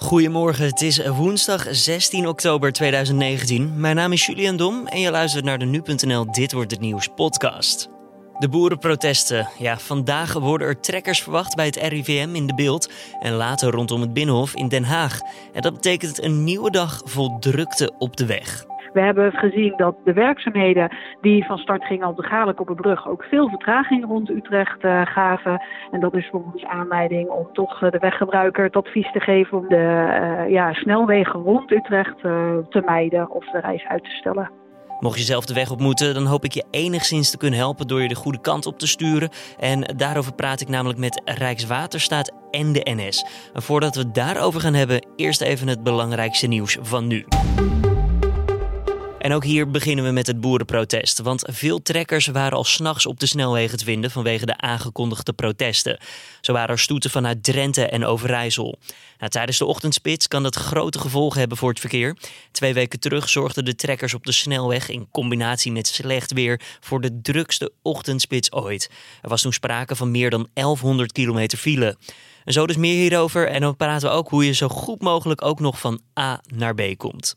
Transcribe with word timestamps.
Goedemorgen, 0.00 0.64
het 0.64 0.80
is 0.80 1.06
woensdag 1.06 1.66
16 1.70 2.28
oktober 2.28 2.72
2019. 2.72 3.80
Mijn 3.80 3.96
naam 3.96 4.12
is 4.12 4.26
Julian 4.26 4.56
Dom 4.56 4.86
en 4.86 5.00
je 5.00 5.10
luistert 5.10 5.44
naar 5.44 5.58
de 5.58 5.64
Nu.nl 5.64 6.32
Dit 6.32 6.52
Wordt 6.52 6.70
Het 6.70 6.80
Nieuws 6.80 7.08
podcast. 7.14 7.88
De 8.38 8.48
boerenprotesten. 8.48 9.48
Ja, 9.58 9.78
vandaag 9.78 10.32
worden 10.32 10.66
er 10.66 10.80
trekkers 10.80 11.22
verwacht 11.22 11.54
bij 11.54 11.66
het 11.66 11.76
RIVM 11.76 12.34
in 12.34 12.46
de 12.46 12.54
beeld 12.54 12.90
en 13.20 13.32
later 13.32 13.70
rondom 13.70 14.00
het 14.00 14.12
Binnenhof 14.12 14.54
in 14.54 14.68
Den 14.68 14.84
Haag. 14.84 15.20
En 15.52 15.62
dat 15.62 15.74
betekent 15.74 16.22
een 16.22 16.44
nieuwe 16.44 16.70
dag 16.70 17.02
vol 17.04 17.38
drukte 17.38 17.92
op 17.98 18.16
de 18.16 18.26
weg. 18.26 18.69
We 18.92 19.00
hebben 19.00 19.32
gezien 19.32 19.72
dat 19.76 19.96
de 20.04 20.12
werkzaamheden 20.12 20.96
die 21.20 21.44
van 21.44 21.58
start 21.58 21.84
gingen 21.84 22.08
op 22.08 22.16
de 22.16 22.22
Galenkoppenbrug 22.22 23.08
ook 23.08 23.24
veel 23.24 23.48
vertraging 23.48 24.06
rond 24.06 24.30
Utrecht 24.30 24.84
uh, 24.84 25.00
gaven. 25.04 25.62
En 25.90 26.00
dat 26.00 26.14
is 26.14 26.28
voor 26.30 26.44
ons 26.52 26.64
aanleiding 26.64 27.28
om 27.28 27.48
toch 27.52 27.82
uh, 27.82 27.90
de 27.90 27.98
weggebruiker 27.98 28.64
het 28.64 28.76
advies 28.76 29.12
te 29.12 29.20
geven 29.20 29.58
om 29.58 29.68
de 29.68 29.76
uh, 29.76 30.50
ja, 30.50 30.72
snelwegen 30.72 31.40
rond 31.40 31.70
Utrecht 31.70 32.18
te 32.20 32.82
mijden 32.84 33.30
of 33.30 33.50
de 33.50 33.58
reis 33.60 33.84
uit 33.84 34.04
te 34.04 34.10
stellen. 34.10 34.50
Mocht 35.00 35.18
je 35.18 35.24
zelf 35.24 35.44
de 35.44 35.54
weg 35.54 35.70
op 35.70 35.80
moeten, 35.80 36.14
dan 36.14 36.26
hoop 36.26 36.44
ik 36.44 36.52
je 36.52 36.64
enigszins 36.70 37.30
te 37.30 37.36
kunnen 37.36 37.58
helpen 37.58 37.86
door 37.86 38.02
je 38.02 38.08
de 38.08 38.14
goede 38.14 38.40
kant 38.40 38.66
op 38.66 38.78
te 38.78 38.86
sturen. 38.86 39.30
En 39.58 39.94
daarover 39.96 40.34
praat 40.34 40.60
ik 40.60 40.68
namelijk 40.68 40.98
met 40.98 41.22
Rijkswaterstaat 41.24 42.32
en 42.50 42.72
de 42.72 42.80
NS. 42.84 43.24
Voordat 43.52 43.94
we 43.94 44.00
het 44.00 44.14
daarover 44.14 44.60
gaan 44.60 44.74
hebben, 44.74 45.06
eerst 45.16 45.40
even 45.40 45.68
het 45.68 45.82
belangrijkste 45.82 46.46
nieuws 46.46 46.78
van 46.80 47.06
nu. 47.06 47.24
En 49.20 49.32
ook 49.32 49.44
hier 49.44 49.70
beginnen 49.70 50.04
we 50.04 50.10
met 50.10 50.26
het 50.26 50.40
boerenprotest. 50.40 51.18
Want 51.18 51.44
veel 51.50 51.82
trekkers 51.82 52.26
waren 52.26 52.58
al 52.58 52.64
s'nachts 52.64 53.06
op 53.06 53.20
de 53.20 53.26
snelwegen 53.26 53.78
te 53.78 53.84
vinden 53.84 54.10
vanwege 54.10 54.46
de 54.46 54.56
aangekondigde 54.56 55.32
protesten. 55.32 55.98
Zo 56.40 56.52
waren 56.52 56.68
er 56.68 56.78
stoeten 56.78 57.10
vanuit 57.10 57.42
Drenthe 57.42 57.86
en 57.86 58.04
Overijssel. 58.04 58.78
Nou, 59.18 59.30
tijdens 59.30 59.58
de 59.58 59.64
ochtendspits 59.64 60.28
kan 60.28 60.42
dat 60.42 60.56
grote 60.56 60.98
gevolgen 60.98 61.38
hebben 61.38 61.58
voor 61.58 61.68
het 61.68 61.80
verkeer. 61.80 62.16
Twee 62.50 62.74
weken 62.74 63.00
terug 63.00 63.28
zorgden 63.28 63.64
de 63.64 63.74
trekkers 63.74 64.14
op 64.14 64.24
de 64.24 64.32
snelweg 64.32 64.88
in 64.88 65.08
combinatie 65.10 65.72
met 65.72 65.86
slecht 65.86 66.32
weer 66.32 66.60
voor 66.80 67.00
de 67.00 67.20
drukste 67.22 67.72
ochtendspits 67.82 68.52
ooit. 68.52 68.90
Er 69.22 69.28
was 69.28 69.42
toen 69.42 69.52
sprake 69.52 69.96
van 69.96 70.10
meer 70.10 70.30
dan 70.30 70.48
1100 70.52 71.12
kilometer 71.12 71.58
file. 71.58 71.96
En 72.44 72.52
zo 72.52 72.66
dus 72.66 72.76
meer 72.76 72.96
hierover. 72.96 73.48
En 73.48 73.60
dan 73.60 73.76
praten 73.76 74.08
we 74.08 74.14
ook 74.14 74.28
hoe 74.28 74.46
je 74.46 74.52
zo 74.52 74.68
goed 74.68 75.00
mogelijk 75.00 75.44
ook 75.44 75.60
nog 75.60 75.80
van 75.80 76.00
A 76.18 76.40
naar 76.54 76.74
B 76.74 76.96
komt. 76.96 77.36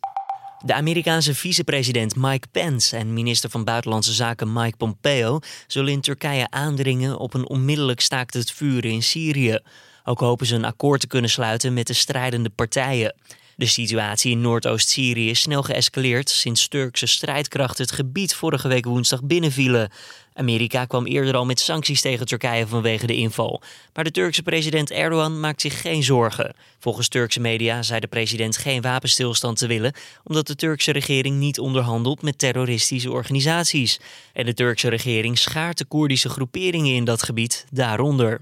De 0.65 0.73
Amerikaanse 0.73 1.35
vicepresident 1.35 2.15
Mike 2.15 2.47
Pence 2.51 2.97
en 2.97 3.13
minister 3.13 3.49
van 3.49 3.63
Buitenlandse 3.63 4.13
Zaken 4.13 4.53
Mike 4.53 4.77
Pompeo 4.77 5.39
zullen 5.67 5.91
in 5.91 6.01
Turkije 6.01 6.47
aandringen 6.49 7.17
op 7.17 7.33
een 7.33 7.47
onmiddellijk 7.47 7.99
staakt 7.99 8.33
het 8.33 8.51
vuren 8.51 8.91
in 8.91 9.03
Syrië. 9.03 9.59
Ook 10.03 10.19
hopen 10.19 10.45
ze 10.45 10.55
een 10.55 10.65
akkoord 10.65 10.99
te 10.99 11.07
kunnen 11.07 11.29
sluiten 11.29 11.73
met 11.73 11.87
de 11.87 11.93
strijdende 11.93 12.49
partijen. 12.49 13.15
De 13.55 13.65
situatie 13.65 14.31
in 14.31 14.41
Noordoost-Syrië 14.41 15.29
is 15.29 15.39
snel 15.39 15.63
geëscaleerd 15.63 16.29
sinds 16.29 16.67
Turkse 16.67 17.05
strijdkrachten 17.05 17.85
het 17.85 17.93
gebied 17.93 18.35
vorige 18.35 18.67
week 18.67 18.85
woensdag 18.85 19.23
binnenvielen. 19.23 19.91
Amerika 20.33 20.85
kwam 20.85 21.05
eerder 21.05 21.35
al 21.35 21.45
met 21.45 21.59
sancties 21.59 22.01
tegen 22.01 22.25
Turkije 22.25 22.67
vanwege 22.67 23.07
de 23.07 23.15
inval. 23.15 23.61
Maar 23.93 24.03
de 24.03 24.11
Turkse 24.11 24.43
president 24.43 24.91
Erdogan 24.91 25.39
maakt 25.39 25.61
zich 25.61 25.81
geen 25.81 26.03
zorgen. 26.03 26.55
Volgens 26.79 27.07
Turkse 27.07 27.39
media 27.39 27.81
zei 27.81 27.99
de 27.99 28.07
president 28.07 28.57
geen 28.57 28.81
wapenstilstand 28.81 29.57
te 29.57 29.67
willen, 29.67 29.93
omdat 30.23 30.47
de 30.47 30.55
Turkse 30.55 30.91
regering 30.91 31.37
niet 31.37 31.59
onderhandelt 31.59 32.21
met 32.21 32.37
terroristische 32.37 33.11
organisaties. 33.11 33.99
En 34.33 34.45
de 34.45 34.53
Turkse 34.53 34.89
regering 34.89 35.37
schaart 35.37 35.77
de 35.77 35.85
Koerdische 35.85 36.29
groeperingen 36.29 36.95
in 36.95 37.05
dat 37.05 37.23
gebied 37.23 37.65
daaronder. 37.71 38.39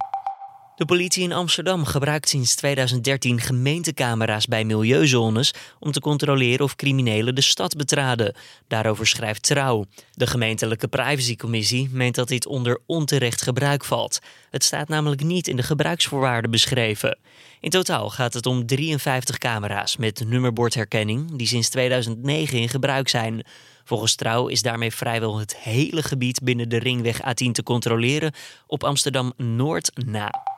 De 0.82 0.88
politie 0.88 1.24
in 1.24 1.32
Amsterdam 1.32 1.86
gebruikt 1.86 2.30
sinds 2.30 2.56
2013 2.56 3.40
gemeentecamera's 3.40 4.46
bij 4.46 4.64
milieuzones 4.64 5.54
om 5.80 5.92
te 5.92 6.00
controleren 6.00 6.66
of 6.66 6.76
criminelen 6.76 7.36
de 7.36 7.42
stad 7.42 7.76
betraden. 7.76 8.36
Daarover 8.68 9.08
schrijft 9.08 9.44
Trouw. 9.44 9.86
De 10.14 10.28
gemeentelijke 10.28 10.88
privacycommissie 10.88 11.90
meent 11.92 12.16
dat 12.16 12.28
dit 12.28 12.46
onder 12.46 12.80
onterecht 12.86 13.42
gebruik 13.42 13.86
valt. 13.86 14.20
Het 14.50 14.64
staat 14.64 14.88
namelijk 14.88 15.24
niet 15.24 15.48
in 15.48 15.56
de 15.56 15.64
gebruiksvoorwaarden 15.64 16.52
beschreven. 16.52 17.18
In 17.60 17.70
totaal 17.70 18.10
gaat 18.10 18.34
het 18.34 18.46
om 18.46 18.66
53 18.66 19.38
camera's 19.38 19.98
met 19.98 20.24
nummerbordherkenning 20.28 21.38
die 21.38 21.48
sinds 21.48 21.70
2009 21.70 22.60
in 22.60 22.70
gebruik 22.70 23.10
zijn. 23.10 23.46
Volgens 23.84 24.16
Trouw 24.16 24.48
is 24.48 24.62
daarmee 24.62 24.92
vrijwel 24.92 25.40
het 25.40 25.58
hele 25.58 26.04
gebied 26.04 26.44
binnen 26.44 26.70
de 26.70 26.78
ringweg 26.78 27.20
A10 27.22 27.52
te 27.52 27.64
controleren 27.64 28.34
op 28.68 28.84
Amsterdam 28.84 29.34
Noord 29.38 29.92
na. 30.06 30.51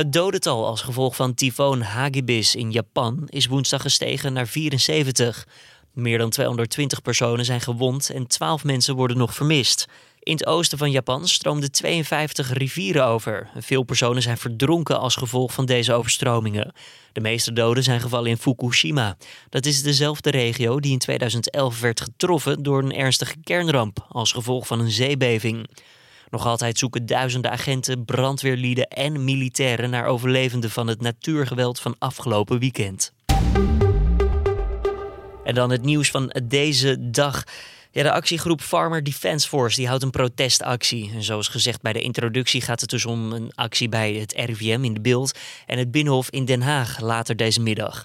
Het 0.00 0.12
dodental 0.12 0.66
als 0.66 0.82
gevolg 0.82 1.16
van 1.16 1.34
tyfoon 1.34 1.80
Hagibis 1.80 2.54
in 2.54 2.70
Japan 2.70 3.22
is 3.26 3.46
woensdag 3.46 3.82
gestegen 3.82 4.32
naar 4.32 4.46
74. 4.46 5.46
Meer 5.92 6.18
dan 6.18 6.30
220 6.30 7.02
personen 7.02 7.44
zijn 7.44 7.60
gewond 7.60 8.10
en 8.10 8.26
12 8.26 8.64
mensen 8.64 8.94
worden 8.94 9.16
nog 9.16 9.34
vermist. 9.34 9.86
In 10.18 10.32
het 10.32 10.46
oosten 10.46 10.78
van 10.78 10.90
Japan 10.90 11.28
stroomden 11.28 11.72
52 11.72 12.52
rivieren 12.52 13.06
over. 13.06 13.50
Veel 13.56 13.82
personen 13.82 14.22
zijn 14.22 14.38
verdronken 14.38 14.98
als 14.98 15.16
gevolg 15.16 15.52
van 15.52 15.66
deze 15.66 15.92
overstromingen. 15.92 16.72
De 17.12 17.20
meeste 17.20 17.52
doden 17.52 17.82
zijn 17.82 18.00
gevallen 18.00 18.30
in 18.30 18.38
Fukushima. 18.38 19.16
Dat 19.48 19.66
is 19.66 19.82
dezelfde 19.82 20.30
regio 20.30 20.80
die 20.80 20.92
in 20.92 20.98
2011 20.98 21.80
werd 21.80 22.00
getroffen 22.00 22.62
door 22.62 22.82
een 22.82 22.94
ernstige 22.94 23.36
kernramp 23.44 24.06
als 24.08 24.32
gevolg 24.32 24.66
van 24.66 24.80
een 24.80 24.90
zeebeving. 24.90 25.68
Nog 26.30 26.46
altijd 26.46 26.78
zoeken 26.78 27.06
duizenden 27.06 27.50
agenten, 27.50 28.04
brandweerlieden 28.04 28.88
en 28.88 29.24
militairen 29.24 29.90
naar 29.90 30.06
overlevenden 30.06 30.70
van 30.70 30.86
het 30.86 31.00
natuurgeweld 31.00 31.80
van 31.80 31.96
afgelopen 31.98 32.58
weekend. 32.58 33.12
En 35.44 35.54
dan 35.54 35.70
het 35.70 35.82
nieuws 35.82 36.10
van 36.10 36.32
deze 36.44 37.10
dag. 37.10 37.44
Ja, 37.90 38.02
de 38.02 38.12
actiegroep 38.12 38.60
Farmer 38.60 39.04
Defence 39.04 39.48
Force 39.48 39.76
die 39.76 39.88
houdt 39.88 40.02
een 40.02 40.10
protestactie. 40.10 41.10
En 41.14 41.22
zoals 41.22 41.48
gezegd 41.48 41.82
bij 41.82 41.92
de 41.92 42.00
introductie 42.00 42.60
gaat 42.60 42.80
het 42.80 42.90
dus 42.90 43.06
om 43.06 43.32
een 43.32 43.52
actie 43.54 43.88
bij 43.88 44.12
het 44.12 44.32
RIVM 44.32 44.84
in 44.84 44.94
de 44.94 45.00
Beeld 45.00 45.38
en 45.66 45.78
het 45.78 45.90
Binnenhof 45.90 46.30
in 46.30 46.44
Den 46.44 46.62
Haag 46.62 47.00
later 47.00 47.36
deze 47.36 47.60
middag. 47.60 48.04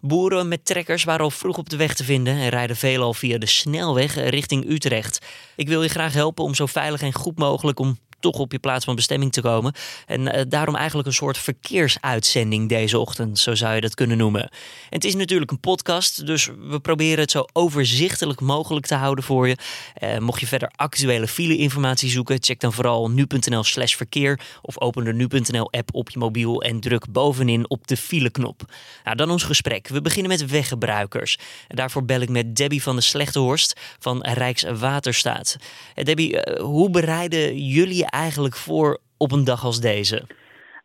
Boeren 0.00 0.48
met 0.48 0.64
trekkers 0.64 1.04
waren 1.04 1.24
al 1.24 1.30
vroeg 1.30 1.58
op 1.58 1.70
de 1.70 1.76
weg 1.76 1.94
te 1.94 2.04
vinden 2.04 2.34
en 2.34 2.48
rijden 2.48 2.76
veelal 2.76 3.14
via 3.14 3.38
de 3.38 3.46
snelweg 3.46 4.14
richting 4.14 4.70
Utrecht. 4.70 5.26
Ik 5.56 5.68
wil 5.68 5.82
je 5.82 5.88
graag 5.88 6.12
helpen 6.12 6.44
om 6.44 6.54
zo 6.54 6.66
veilig 6.66 7.02
en 7.02 7.12
goed 7.12 7.38
mogelijk 7.38 7.78
om 7.78 7.98
toch 8.20 8.38
op 8.38 8.52
je 8.52 8.58
plaats 8.58 8.84
van 8.84 8.94
bestemming 8.94 9.32
te 9.32 9.40
komen. 9.40 9.74
En 10.06 10.20
uh, 10.20 10.40
daarom 10.48 10.76
eigenlijk 10.76 11.08
een 11.08 11.14
soort 11.14 11.38
verkeersuitzending 11.38 12.68
deze 12.68 12.98
ochtend, 12.98 13.38
zo 13.38 13.54
zou 13.54 13.74
je 13.74 13.80
dat 13.80 13.94
kunnen 13.94 14.16
noemen. 14.16 14.42
En 14.42 14.50
het 14.88 15.04
is 15.04 15.14
natuurlijk 15.14 15.50
een 15.50 15.60
podcast, 15.60 16.26
dus 16.26 16.50
we 16.68 16.80
proberen 16.80 17.18
het 17.18 17.30
zo 17.30 17.44
overzichtelijk 17.52 18.40
mogelijk 18.40 18.86
te 18.86 18.94
houden 18.94 19.24
voor 19.24 19.48
je. 19.48 19.56
Uh, 20.02 20.18
mocht 20.18 20.40
je 20.40 20.46
verder 20.46 20.70
actuele 20.76 21.28
file-informatie 21.28 22.10
zoeken, 22.10 22.42
check 22.42 22.60
dan 22.60 22.72
vooral 22.72 23.10
nu.nl/slash 23.10 23.94
verkeer 23.94 24.40
of 24.62 24.80
open 24.80 25.04
de 25.04 25.12
nu.nl-app 25.12 25.88
op 25.92 26.10
je 26.10 26.18
mobiel 26.18 26.62
en 26.62 26.80
druk 26.80 27.12
bovenin 27.12 27.70
op 27.70 27.86
de 27.86 27.96
file-knop. 27.96 28.62
Nou, 29.04 29.16
dan 29.16 29.30
ons 29.30 29.42
gesprek. 29.42 29.88
We 29.88 30.02
beginnen 30.02 30.30
met 30.30 30.50
weggebruikers. 30.50 31.38
En 31.68 31.76
daarvoor 31.76 32.04
bel 32.04 32.20
ik 32.20 32.28
met 32.28 32.56
Debbie 32.56 32.82
van 32.82 32.96
de 32.96 33.02
Slechtehorst 33.02 33.80
van 33.98 34.22
Rijkswaterstaat. 34.22 35.56
Uh, 35.94 36.04
Debbie, 36.04 36.38
hoe 36.60 36.90
bereiden 36.90 37.66
jullie 37.66 38.09
eigenlijk 38.10 38.54
voor 38.54 38.98
op 39.16 39.32
een 39.32 39.44
dag 39.44 39.64
als 39.64 39.80
deze? 39.80 40.26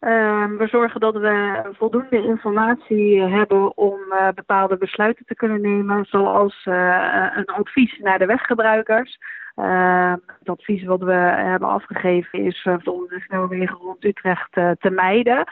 Uh, 0.02 0.46
we 0.58 0.68
zorgen 0.68 1.00
dat 1.00 1.16
we 1.16 1.62
voldoende 1.78 2.24
informatie 2.24 3.22
hebben 3.22 3.78
om 3.78 4.00
uh, 4.10 4.28
bepaalde 4.36 4.78
besluiten 4.78 5.26
te 5.26 5.36
kunnen 5.36 5.62
nemen, 5.62 6.06
zoals 6.06 6.66
uh, 6.66 7.28
een 7.36 7.46
advies 7.46 7.98
naar 8.00 8.20
de 8.20 8.26
weggebruikers. 8.26 9.18
Ehm, 9.56 10.18
het 10.40 10.50
advies 10.50 10.84
wat 10.84 11.02
we 11.02 11.14
hebben 11.14 11.70
afgegeven 11.70 12.40
is 12.40 12.68
om 12.84 13.08
de 13.08 13.24
snelwegen 13.28 13.78
rond 13.78 14.04
Utrecht 14.04 14.52
te 14.52 14.90
mijden. 14.90 15.48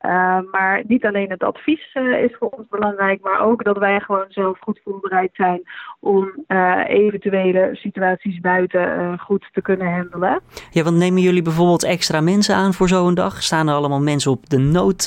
Uh, 0.00 0.38
maar 0.50 0.82
niet 0.86 1.04
alleen 1.04 1.30
het 1.30 1.42
advies 1.42 1.94
uh, 1.94 2.22
is 2.22 2.36
voor 2.38 2.48
ons 2.48 2.68
belangrijk, 2.68 3.22
maar 3.22 3.40
ook 3.40 3.64
dat 3.64 3.78
wij 3.78 4.00
gewoon 4.00 4.24
zelf 4.28 4.58
goed 4.60 4.80
voorbereid 4.84 5.30
zijn 5.32 5.62
om 6.00 6.44
uh, 6.48 6.82
eventuele 6.88 7.70
situaties 7.72 8.40
buiten 8.40 9.18
goed 9.18 9.48
te 9.52 9.62
kunnen 9.62 9.92
handelen. 9.92 10.40
Ja, 10.70 10.82
want 10.82 10.96
nemen 10.96 11.22
jullie 11.22 11.42
bijvoorbeeld 11.42 11.84
extra 11.84 12.20
mensen 12.20 12.54
aan 12.54 12.74
voor 12.74 12.88
zo'n 12.88 13.14
dag? 13.14 13.42
Staan 13.42 13.68
er 13.68 13.74
allemaal 13.74 14.00
mensen 14.00 14.30
op, 14.30 14.48
de 14.48 14.58
nood, 14.58 15.06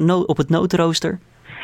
nood 0.00 0.26
op 0.26 0.36
het 0.36 0.48
noodrooster? 0.48 1.18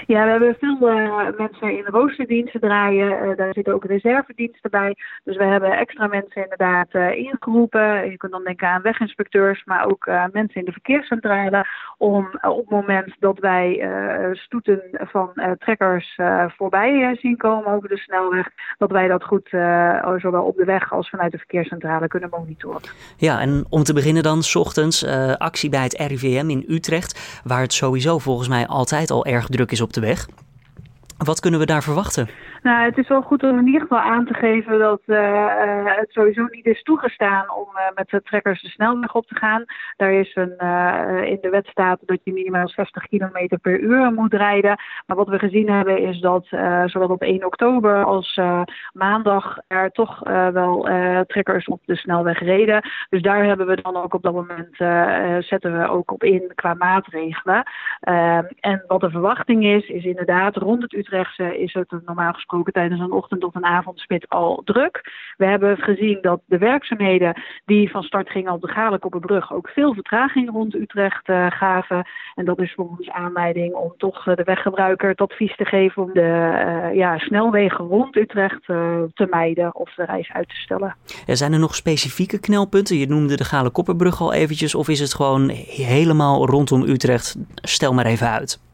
Ja, 0.06 0.24
we 0.24 0.30
hebben 0.30 0.56
veel 0.58 0.90
uh, 0.90 1.38
mensen 1.38 1.76
in 1.76 1.84
de 1.84 1.90
roosterdiensten 1.90 2.60
draaien. 2.60 3.28
Uh, 3.28 3.36
daar 3.36 3.52
zitten 3.52 3.74
ook 3.74 3.84
reservediensten 3.84 4.70
bij. 4.70 4.96
Dus 5.24 5.36
we 5.36 5.44
hebben 5.44 5.78
extra 5.78 6.06
mensen 6.06 6.42
inderdaad 6.42 6.88
uh, 6.92 7.16
ingeroepen. 7.16 8.10
Je 8.10 8.16
kunt 8.16 8.32
dan 8.32 8.44
denken 8.44 8.68
aan 8.68 8.82
weginspecteurs, 8.82 9.64
maar 9.64 9.86
ook 9.86 10.06
mensen 10.32 10.60
in 10.60 10.64
de 10.64 10.72
verkeerscentrale. 10.72 11.66
Om 11.98 12.28
op 12.42 12.56
het 12.56 12.70
moment 12.70 13.14
dat 13.18 13.38
wij 13.38 13.88
stoeten 14.32 14.82
van 14.90 15.32
trekkers 15.58 16.18
voorbij 16.56 17.16
zien 17.20 17.36
komen 17.36 17.72
over 17.72 17.88
de 17.88 17.96
snelweg, 17.96 18.48
dat 18.78 18.90
wij 18.90 19.08
dat 19.08 19.24
goed 19.24 19.48
zowel 20.16 20.42
op 20.42 20.56
de 20.56 20.64
weg 20.64 20.92
als 20.92 21.08
vanuit 21.08 21.32
de 21.32 21.38
verkeerscentrale 21.38 22.08
kunnen 22.08 22.30
monitoren. 22.30 22.80
Ja, 23.16 23.40
en 23.40 23.64
om 23.68 23.82
te 23.82 23.94
beginnen 23.94 24.22
dan, 24.22 24.42
s 24.42 24.56
ochtends 24.56 25.06
actie 25.38 25.70
bij 25.70 25.82
het 25.82 25.94
RIVM 25.98 26.50
in 26.50 26.64
Utrecht, 26.68 27.40
waar 27.44 27.60
het 27.60 27.72
sowieso 27.72 28.18
volgens 28.18 28.48
mij 28.48 28.66
altijd 28.66 29.10
al 29.10 29.24
erg 29.26 29.46
druk 29.46 29.70
is 29.70 29.80
op 29.80 29.92
de 29.94 30.00
weg. 30.00 30.26
Wat 31.16 31.40
kunnen 31.40 31.60
we 31.60 31.66
daar 31.66 31.82
verwachten? 31.82 32.28
Nou, 32.64 32.84
het 32.84 32.98
is 32.98 33.08
wel 33.08 33.22
goed 33.22 33.42
om 33.42 33.58
in 33.58 33.66
ieder 33.66 33.80
geval 33.80 33.98
aan 33.98 34.26
te 34.26 34.34
geven 34.34 34.78
dat 34.78 35.00
uh, 35.06 35.96
het 35.96 36.10
sowieso 36.10 36.46
niet 36.50 36.66
is 36.66 36.82
toegestaan 36.82 37.52
om 37.52 37.68
uh, 37.74 37.80
met 37.94 38.08
de 38.08 38.22
trekkers 38.22 38.62
de 38.62 38.68
snelweg 38.68 39.14
op 39.14 39.26
te 39.26 39.34
gaan. 39.34 39.64
Daar 39.96 40.12
is 40.12 40.34
een, 40.34 40.58
in 41.26 41.38
de 41.40 41.48
wet 41.50 41.66
staat 41.66 41.98
dat 42.06 42.20
je 42.22 42.32
minimaal 42.32 42.68
60 42.68 43.06
km 43.06 43.58
per 43.62 43.80
uur 43.80 44.12
moet 44.12 44.34
rijden. 44.34 44.78
Maar 45.06 45.16
wat 45.16 45.28
we 45.28 45.38
gezien 45.38 45.70
hebben 45.70 45.98
is 45.98 46.20
dat 46.20 46.46
zowel 46.84 47.08
op 47.08 47.22
1 47.22 47.44
oktober 47.44 48.04
als 48.04 48.40
maandag 48.92 49.58
er 49.66 49.90
toch 49.90 50.18
wel 50.52 50.88
trekkers 51.26 51.66
op 51.66 51.80
de 51.84 51.96
snelweg 51.96 52.38
reden. 52.38 52.82
Dus 53.08 53.22
daar 53.22 53.44
hebben 53.44 53.66
we 53.66 53.82
dan 53.82 53.96
ook 53.96 54.14
op 54.14 54.22
dat 54.22 54.34
moment 54.34 54.76
zetten 55.44 55.78
we 55.78 55.88
ook 55.88 56.10
op 56.10 56.22
in 56.22 56.52
qua 56.54 56.74
maatregelen. 56.74 57.62
Ehm, 58.00 58.44
en 58.60 58.84
wat 58.86 59.00
de 59.00 59.10
verwachting 59.10 59.64
is, 59.64 59.88
is 59.88 60.04
inderdaad 60.04 60.56
rond 60.56 60.82
het 60.82 60.92
Utrechtse 60.92 61.58
is 61.58 61.72
het 61.72 61.90
normaal 62.04 62.32
gesproken 62.32 62.52
tijdens 62.62 63.00
een 63.00 63.12
ochtend- 63.12 63.44
of 63.44 63.54
een 63.54 63.64
avondspit 63.64 64.28
al 64.28 64.62
druk. 64.64 65.12
We 65.36 65.44
hebben 65.44 65.76
gezien 65.76 66.18
dat 66.20 66.40
de 66.46 66.58
werkzaamheden 66.58 67.42
die 67.64 67.90
van 67.90 68.02
start 68.02 68.30
gingen 68.30 68.52
op 68.52 68.60
de 68.60 68.68
Galenkoppenbrug 68.68 69.52
ook 69.52 69.68
veel 69.68 69.94
vertraging 69.94 70.50
rond 70.50 70.74
Utrecht 70.74 71.28
uh, 71.28 71.46
gaven. 71.50 72.06
En 72.34 72.44
dat 72.44 72.60
is 72.60 72.72
voor 72.74 72.88
ons 72.88 73.10
aanleiding 73.10 73.74
om 73.74 73.94
toch 73.96 74.26
uh, 74.26 74.36
de 74.36 74.44
weggebruiker 74.44 75.08
het 75.08 75.20
advies 75.20 75.56
te 75.56 75.64
geven 75.64 76.02
om 76.02 76.12
de 76.12 76.20
uh, 76.20 76.94
ja, 76.94 77.18
snelwegen 77.18 77.84
rond 77.84 78.16
Utrecht 78.16 78.64
te 78.64 79.26
mijden 79.30 79.74
of 79.74 79.94
de 79.94 80.04
reis 80.04 80.32
uit 80.32 80.48
te 80.48 80.56
stellen. 80.56 80.96
Er 81.26 81.36
zijn 81.36 81.52
er 81.52 81.58
nog 81.58 81.74
specifieke 81.74 82.40
knelpunten? 82.40 82.96
Je 82.96 83.06
noemde 83.06 83.36
de 83.36 83.44
Galenkoppenbrug 83.44 84.20
al 84.20 84.32
eventjes. 84.32 84.74
Of 84.74 84.88
is 84.88 85.00
het 85.00 85.14
gewoon 85.14 85.48
helemaal 85.66 86.46
rondom 86.46 86.82
Utrecht? 86.82 87.36
Stel 87.54 87.92
maar 87.92 88.06
even 88.06 88.28
uit. 88.28 88.73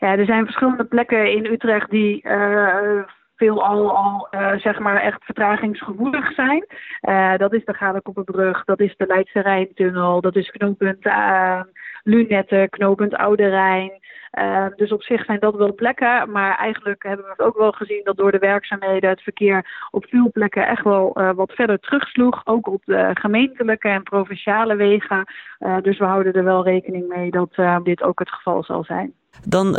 Ja, 0.00 0.16
er 0.16 0.24
zijn 0.24 0.44
verschillende 0.44 0.84
plekken 0.84 1.32
in 1.32 1.46
Utrecht 1.46 1.90
die 1.90 2.28
uh, 2.28 3.02
veelal 3.36 3.96
al 3.96 4.28
uh, 4.30 4.52
zeg 4.56 4.78
maar 4.78 5.00
echt 5.00 5.24
vertragingsgevoelig 5.24 6.32
zijn. 6.32 6.66
Uh, 7.08 7.36
dat 7.36 7.52
is 7.52 7.64
de 7.64 7.74
Galenkoppenbrug, 7.74 8.64
dat 8.64 8.80
is 8.80 8.94
de 8.96 9.06
Leidse 9.06 9.40
Rijntunnel, 9.40 10.20
dat 10.20 10.36
is 10.36 10.50
knooppunt 10.50 11.06
uh, 11.06 11.60
Lunetten, 12.02 12.68
knooppunt 12.68 13.16
Oude 13.16 13.48
Rijn. 13.48 13.90
Uh, 14.38 14.66
dus 14.76 14.92
op 14.92 15.02
zich 15.02 15.24
zijn 15.24 15.40
dat 15.40 15.54
wel 15.54 15.74
plekken, 15.74 16.30
maar 16.30 16.58
eigenlijk 16.58 17.02
hebben 17.02 17.26
we 17.36 17.44
ook 17.44 17.58
wel 17.58 17.72
gezien 17.72 18.00
dat 18.04 18.16
door 18.16 18.32
de 18.32 18.38
werkzaamheden 18.38 19.10
het 19.10 19.22
verkeer 19.22 19.88
op 19.90 20.06
veel 20.08 20.30
plekken 20.32 20.66
echt 20.66 20.84
wel 20.84 21.20
uh, 21.20 21.30
wat 21.34 21.52
verder 21.52 21.78
terugsloeg. 21.78 22.40
Ook 22.44 22.68
op 22.68 22.82
de 22.84 23.10
gemeentelijke 23.14 23.88
en 23.88 24.02
provinciale 24.02 24.76
wegen. 24.76 25.24
Uh, 25.60 25.76
dus 25.82 25.98
we 25.98 26.04
houden 26.04 26.32
er 26.32 26.44
wel 26.44 26.64
rekening 26.64 27.08
mee 27.08 27.30
dat 27.30 27.84
dit 27.84 28.02
ook 28.02 28.18
het 28.18 28.30
geval 28.30 28.64
zal 28.64 28.84
zijn. 28.84 29.12
Dan 29.44 29.72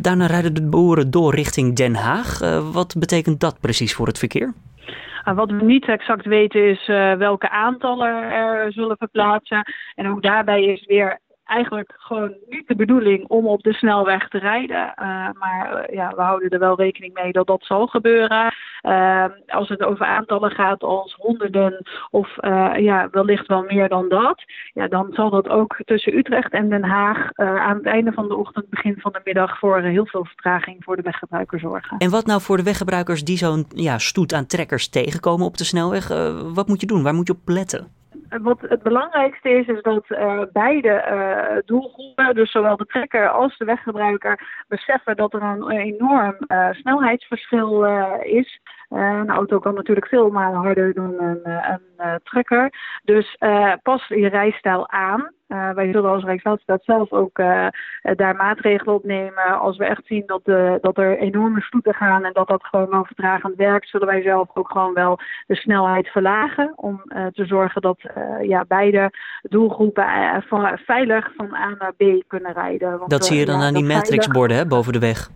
daarna 0.00 0.26
rijden 0.26 0.54
de 0.54 0.68
boeren 0.68 1.10
door 1.10 1.34
richting 1.34 1.76
Den 1.76 1.94
Haag. 1.94 2.38
Wat 2.72 2.96
betekent 2.98 3.40
dat 3.40 3.60
precies 3.60 3.94
voor 3.94 4.06
het 4.06 4.18
verkeer? 4.18 4.52
Uh, 5.24 5.34
wat 5.34 5.50
we 5.50 5.64
niet 5.64 5.88
exact 5.88 6.26
weten 6.26 6.68
is 6.68 6.86
welke 7.18 7.50
aantallen 7.50 8.32
er 8.32 8.72
zullen 8.72 8.96
verplaatsen. 8.96 9.72
En 9.94 10.08
ook 10.08 10.22
daarbij 10.22 10.64
is 10.64 10.86
weer 10.86 11.18
eigenlijk 11.48 11.94
gewoon 11.96 12.34
niet 12.48 12.68
de 12.68 12.76
bedoeling 12.76 13.28
om 13.28 13.46
op 13.46 13.62
de 13.62 13.72
snelweg 13.72 14.28
te 14.28 14.38
rijden. 14.38 14.76
Uh, 14.76 15.28
maar 15.32 15.88
uh, 15.90 15.94
ja, 15.94 16.12
we 16.16 16.22
houden 16.22 16.48
er 16.48 16.58
wel 16.58 16.76
rekening 16.76 17.14
mee 17.14 17.32
dat 17.32 17.46
dat 17.46 17.64
zal 17.64 17.86
gebeuren. 17.86 18.54
Uh, 18.82 19.24
als 19.46 19.68
het 19.68 19.82
over 19.82 20.06
aantallen 20.06 20.50
gaat 20.50 20.82
als 20.82 21.14
honderden 21.14 21.86
of 22.10 22.36
ja, 22.76 23.08
wellicht 23.10 23.46
wel 23.46 23.62
meer 23.62 23.88
dan 23.88 24.08
dat. 24.08 24.42
Ja, 24.72 24.88
dan 24.88 25.08
zal 25.12 25.30
dat 25.30 25.48
ook 25.48 25.76
tussen 25.84 26.16
Utrecht 26.16 26.52
en 26.52 26.68
Den 26.68 26.84
Haag 26.84 27.32
aan 27.34 27.76
het 27.76 27.86
einde 27.86 28.12
van 28.12 28.28
de 28.28 28.36
ochtend, 28.36 28.68
begin 28.70 28.96
van 28.98 29.12
de 29.12 29.20
middag 29.24 29.58
voor 29.58 29.80
heel 29.80 30.06
veel 30.06 30.24
vertraging 30.24 30.84
voor 30.84 30.96
de 30.96 31.02
weggebruiker 31.02 31.60
zorgen. 31.60 31.98
En 31.98 32.10
wat 32.10 32.26
nou 32.26 32.40
voor 32.40 32.56
de 32.56 32.62
weggebruikers 32.62 33.24
die 33.24 33.36
zo'n 33.36 33.66
ja, 33.68 33.98
stoet 33.98 34.32
aan 34.32 34.46
trekkers 34.46 34.88
tegenkomen 34.88 35.46
op 35.46 35.56
de 35.56 35.64
snelweg? 35.64 36.08
wat 36.54 36.68
moet 36.68 36.80
je 36.80 36.86
doen? 36.86 37.02
Waar 37.02 37.14
moet 37.14 37.26
je 37.26 37.32
op 37.32 37.48
letten? 37.48 37.97
Wat 38.28 38.60
het 38.60 38.82
belangrijkste 38.82 39.48
is, 39.48 39.66
is 39.66 39.82
dat 39.82 40.04
uh, 40.08 40.42
beide 40.52 40.88
uh, 40.88 41.58
doelgroepen, 41.64 42.34
dus 42.34 42.50
zowel 42.50 42.76
de 42.76 42.86
trekker 42.86 43.28
als 43.28 43.58
de 43.58 43.64
weggebruiker, 43.64 44.64
beseffen 44.68 45.16
dat 45.16 45.34
er 45.34 45.42
een 45.42 45.70
enorm 45.70 46.36
snelheidsverschil 46.70 47.84
is. 48.22 48.60
een 48.88 49.30
auto 49.30 49.58
kan 49.58 49.74
natuurlijk 49.74 50.08
veel 50.08 50.30
malen 50.30 50.60
harder 50.60 50.94
dan 50.94 51.14
een, 51.18 51.40
een 51.44 52.20
trekker. 52.22 52.72
Dus 53.02 53.36
pas 53.82 54.06
je 54.06 54.28
rijstijl 54.28 54.88
aan. 54.88 55.36
Uh, 55.48 55.70
wij 55.70 55.92
zullen 55.92 56.10
als 56.10 56.24
Rijkswaterstaat 56.24 56.84
zelf 56.84 57.12
ook 57.12 57.38
uh, 57.38 57.66
daar 58.16 58.36
maatregelen 58.36 58.94
op 58.94 59.04
nemen. 59.04 59.60
Als 59.60 59.76
we 59.76 59.84
echt 59.84 60.06
zien 60.06 60.22
dat, 60.26 60.40
de, 60.44 60.78
dat 60.80 60.98
er 60.98 61.18
enorme 61.18 61.60
stoeten 61.60 61.94
gaan 61.94 62.24
en 62.24 62.32
dat 62.32 62.48
dat 62.48 62.64
gewoon 62.64 62.90
wel 62.90 63.04
vertragend 63.04 63.56
werkt, 63.56 63.88
zullen 63.88 64.06
wij 64.06 64.22
zelf 64.22 64.48
ook 64.54 64.70
gewoon 64.70 64.94
wel 64.94 65.18
de 65.46 65.54
snelheid 65.54 66.08
verlagen. 66.08 66.72
Om 66.76 67.02
uh, 67.04 67.26
te 67.26 67.46
zorgen 67.46 67.82
dat 67.82 68.00
ja, 68.42 68.64
beide 68.68 69.10
doelgroepen 69.42 70.06
van, 70.48 70.78
veilig 70.78 71.30
van 71.36 71.54
A 71.54 71.74
naar 71.78 71.94
B 71.94 72.22
kunnen 72.26 72.52
rijden. 72.52 72.98
Want, 72.98 73.10
dat 73.10 73.24
zie 73.24 73.38
je 73.38 73.44
dan 73.44 73.60
ja, 73.60 73.66
aan 73.66 73.74
die 73.74 73.84
matrixborden 73.84 74.68
boven 74.68 74.92
de 74.92 74.98
weg. 74.98 75.30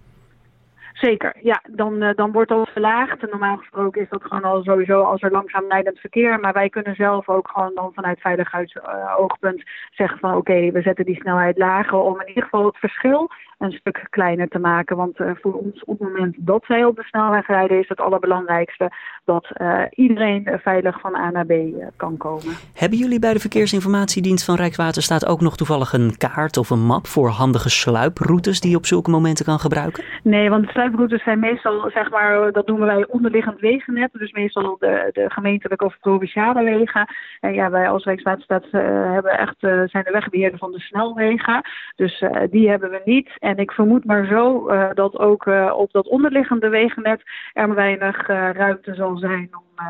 Zeker, 1.02 1.36
ja, 1.40 1.62
dan, 1.70 2.02
uh, 2.02 2.10
dan 2.14 2.32
wordt 2.32 2.48
dat 2.48 2.68
verlaagd. 2.68 3.22
En 3.22 3.28
normaal 3.30 3.56
gesproken 3.56 4.02
is 4.02 4.08
dat 4.08 4.22
gewoon 4.22 4.44
al 4.44 4.62
sowieso 4.62 5.02
als 5.02 5.22
er 5.22 5.30
langzaam 5.30 5.68
rijdend 5.68 5.98
verkeer. 5.98 6.40
Maar 6.40 6.52
wij 6.52 6.68
kunnen 6.68 6.94
zelf 6.94 7.28
ook 7.28 7.48
gewoon 7.48 7.74
dan 7.74 7.92
vanuit 7.94 8.20
veiligheidsoogpunt 8.20 9.62
zeggen 9.90 10.18
van 10.18 10.36
oké, 10.36 10.70
we 10.70 10.82
zetten 10.82 11.04
die 11.04 11.20
snelheid 11.20 11.58
lager 11.58 11.98
om 11.98 12.20
in 12.20 12.28
ieder 12.28 12.42
geval 12.42 12.66
het 12.66 12.76
verschil 12.76 13.30
een 13.62 13.72
stuk 13.72 14.06
kleiner 14.10 14.48
te 14.48 14.58
maken. 14.58 14.96
Want 14.96 15.20
uh, 15.20 15.30
voor 15.40 15.54
ons 15.54 15.84
op 15.84 15.98
het 15.98 16.08
moment 16.08 16.34
dat 16.38 16.64
zij 16.64 16.84
op 16.84 16.96
de 16.96 17.02
snelweg 17.02 17.46
rijden 17.46 17.78
is 17.78 17.88
het 17.88 18.00
allerbelangrijkste 18.00 18.90
dat 19.24 19.50
iedereen 19.90 20.58
veilig 20.62 21.00
van 21.00 21.14
A 21.14 21.30
naar 21.30 21.46
B 21.46 21.52
kan 21.96 22.16
komen. 22.16 22.54
Hebben 22.74 22.98
jullie 22.98 23.18
bij 23.18 23.32
de 23.32 23.38
Verkeersinformatiedienst 23.38 24.44
van 24.44 24.54
Rijkswaterstaat 24.54 25.26
ook 25.26 25.40
nog 25.40 25.56
toevallig 25.56 25.92
een 25.92 26.16
kaart 26.16 26.56
of 26.56 26.70
een 26.70 26.86
map 26.86 27.06
voor 27.06 27.28
handige 27.28 27.70
sluiproutes 27.70 28.60
die 28.60 28.70
je 28.70 28.76
op 28.76 28.86
zulke 28.86 29.10
momenten 29.10 29.44
kan 29.44 29.58
gebruiken? 29.58 30.04
Nee, 30.22 30.50
want 30.50 30.68
sluiproutes 30.68 31.22
zijn 31.22 31.38
meestal, 31.38 31.90
zeg 31.90 32.10
maar, 32.10 32.52
dat 32.52 32.66
noemen 32.66 32.86
wij 32.86 33.06
onderliggend 33.08 33.60
wegennet. 33.60 34.10
Dus 34.12 34.32
meestal 34.32 34.76
de, 34.78 35.10
de 35.12 35.30
gemeentelijke 35.30 35.84
of 35.84 35.98
provinciale 36.00 36.64
wegen. 36.64 37.14
En 37.40 37.54
ja, 37.54 37.70
wij 37.70 37.88
als 37.88 38.04
Rijkswaterstaat 38.04 38.66
hebben 38.70 39.38
echt, 39.38 39.56
zijn 39.58 40.04
de 40.04 40.10
wegbeheerder 40.12 40.58
van 40.58 40.72
de 40.72 40.80
snelwegen. 40.80 41.60
Dus 41.96 42.24
die 42.50 42.68
hebben 42.68 42.90
we 42.90 43.00
niet. 43.04 43.30
En 43.38 43.51
ik 43.58 43.70
vermoed 43.70 44.04
maar 44.04 44.26
zo 44.26 44.66
dat 44.94 45.18
ook 45.18 45.46
op 45.76 45.92
dat 45.92 46.08
onderliggende 46.08 46.68
wegennet 46.68 47.22
er 47.52 47.74
weinig 47.74 48.26
ruimte 48.26 48.94
zal 48.94 49.16
zijn 49.16 49.50
om 49.52 49.84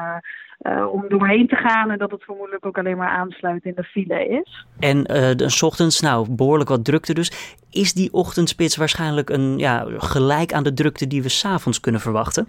om 0.90 1.04
doorheen 1.08 1.48
te 1.48 1.56
gaan. 1.56 1.90
En 1.90 1.98
dat 1.98 2.10
het 2.10 2.24
vermoedelijk 2.24 2.66
ook 2.66 2.78
alleen 2.78 2.96
maar 2.96 3.08
aansluit 3.08 3.64
in 3.64 3.72
de 3.76 3.84
file 3.84 4.28
is. 4.28 4.66
En 4.78 5.02
de, 5.36 5.58
ochtends, 5.60 6.00
nou 6.00 6.30
behoorlijk 6.30 6.68
wat 6.68 6.84
drukte 6.84 7.14
dus. 7.14 7.56
Is 7.70 7.92
die 7.92 8.12
ochtendspits 8.12 8.76
waarschijnlijk 8.76 9.30
een, 9.30 9.58
ja, 9.58 9.84
gelijk 9.88 10.52
aan 10.52 10.62
de 10.62 10.72
drukte 10.72 11.06
die 11.06 11.22
we 11.22 11.28
s'avonds 11.28 11.80
kunnen 11.80 12.00
verwachten? 12.00 12.46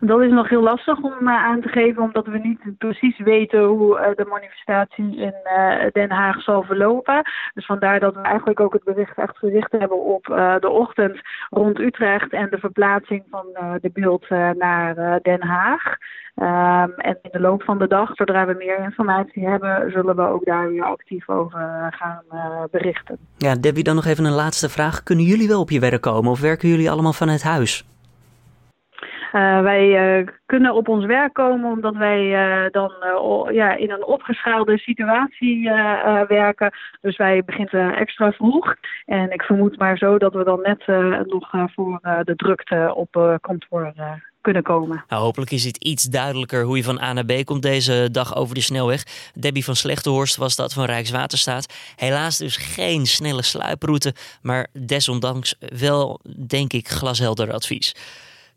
Dat 0.00 0.20
is 0.20 0.30
nog 0.30 0.48
heel 0.48 0.62
lastig 0.62 0.98
om 0.98 1.14
uh, 1.20 1.44
aan 1.44 1.60
te 1.60 1.68
geven, 1.68 2.02
omdat 2.02 2.26
we 2.26 2.38
niet 2.38 2.78
precies 2.78 3.18
weten 3.18 3.64
hoe 3.64 3.98
uh, 3.98 4.06
de 4.16 4.24
manifestatie 4.28 5.16
in 5.16 5.34
uh, 5.44 5.86
Den 5.92 6.10
Haag 6.10 6.42
zal 6.42 6.62
verlopen. 6.62 7.22
Dus 7.54 7.66
vandaar 7.66 8.00
dat 8.00 8.14
we 8.14 8.20
eigenlijk 8.20 8.60
ook 8.60 8.72
het 8.72 8.84
bericht 8.84 9.18
echt 9.18 9.38
gericht 9.38 9.72
hebben 9.72 10.04
op 10.04 10.24
de 10.60 10.68
ochtend 10.68 11.20
rond 11.50 11.78
Utrecht 11.78 12.32
en 12.32 12.48
de 12.50 12.58
verplaatsing 12.58 13.24
van 13.30 13.46
de 13.80 13.90
beeld 13.92 14.28
naar 14.58 15.20
Den 15.22 15.42
Haag. 15.42 15.96
Um, 16.36 16.94
en 16.96 17.18
in 17.22 17.30
de 17.32 17.40
loop 17.40 17.62
van 17.62 17.78
de 17.78 17.86
dag, 17.86 18.14
zodra 18.14 18.46
we 18.46 18.54
meer 18.58 18.78
informatie 18.78 19.48
hebben, 19.48 19.90
zullen 19.90 20.16
we 20.16 20.22
ook 20.22 20.44
daar 20.44 20.68
weer 20.68 20.84
actief 20.84 21.28
over 21.28 21.88
gaan 21.90 22.22
berichten. 22.70 23.18
Ja, 23.36 23.54
Debbie, 23.54 23.84
dan 23.84 23.94
nog 23.94 24.04
even 24.04 24.24
een 24.24 24.32
laatste 24.32 24.68
vraag. 24.68 25.02
Kunnen 25.02 25.24
jullie 25.24 25.48
wel 25.48 25.60
op 25.60 25.70
je 25.70 25.80
werk 25.80 26.00
komen 26.00 26.30
of 26.30 26.40
werken 26.40 26.68
jullie 26.68 26.90
allemaal 26.90 27.12
vanuit 27.12 27.42
huis? 27.42 27.86
Uh, 29.32 29.60
wij 29.60 30.18
uh, 30.18 30.26
kunnen 30.46 30.74
op 30.74 30.88
ons 30.88 31.04
werk 31.04 31.32
komen 31.32 31.70
omdat 31.70 31.96
wij 31.96 32.22
uh, 32.24 32.70
dan 32.70 32.92
ja, 33.52 33.76
in 33.76 33.90
een 33.90 34.04
opgeschaalde 34.04 34.78
situatie 34.78 35.70
werken. 36.28 36.72
Dus 37.00 37.16
wij 37.16 37.44
beginnen 37.44 37.96
extra 37.96 38.32
vroeg. 38.32 38.74
En 39.04 39.30
ik 39.30 39.42
vermoed 39.42 39.78
maar 39.78 39.96
zo 39.96 40.18
dat 40.18 40.34
we 40.34 40.44
dan 40.44 40.60
net 40.62 40.86
nog 41.26 41.48
voor 41.74 41.98
de 42.22 42.36
drukte 42.36 42.92
op 42.94 43.38
kantoor 43.40 43.92
kunnen 44.40 44.62
komen. 44.62 45.04
Nou, 45.08 45.22
hopelijk 45.22 45.50
is 45.50 45.64
het 45.64 45.76
iets 45.76 46.04
duidelijker 46.04 46.64
hoe 46.64 46.76
je 46.76 46.84
van 46.84 47.00
A 47.00 47.12
naar 47.12 47.24
B 47.24 47.44
komt 47.44 47.62
deze 47.62 48.08
dag 48.12 48.36
over 48.36 48.54
de 48.54 48.60
snelweg. 48.60 49.02
Debbie 49.34 49.64
van 49.64 49.76
Slechtenhorst 49.76 50.36
was 50.36 50.56
dat 50.56 50.72
van 50.72 50.84
Rijkswaterstaat. 50.84 51.94
Helaas 51.96 52.38
dus 52.38 52.56
geen 52.56 53.06
snelle 53.06 53.42
sluiproute, 53.42 54.14
maar 54.42 54.66
desondanks 54.72 55.54
wel, 55.78 56.20
denk 56.46 56.72
ik, 56.72 56.88
glashelder 56.88 57.52
advies. 57.52 57.94